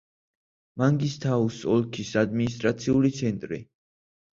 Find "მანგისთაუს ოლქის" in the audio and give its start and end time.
0.83-2.13